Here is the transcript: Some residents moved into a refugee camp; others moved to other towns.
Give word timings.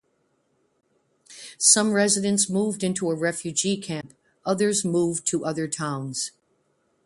Some 1.59 1.91
residents 1.93 2.49
moved 2.49 2.83
into 2.83 3.11
a 3.11 3.15
refugee 3.15 3.77
camp; 3.77 4.15
others 4.43 4.83
moved 4.83 5.27
to 5.27 5.45
other 5.45 5.67
towns. 5.67 6.31